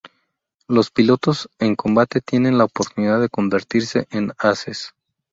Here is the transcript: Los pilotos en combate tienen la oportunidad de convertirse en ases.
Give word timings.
Los 0.67 0.89
pilotos 0.89 1.47
en 1.59 1.75
combate 1.75 2.21
tienen 2.21 2.57
la 2.57 2.63
oportunidad 2.63 3.21
de 3.21 3.29
convertirse 3.29 4.07
en 4.09 4.33
ases. 4.39 4.95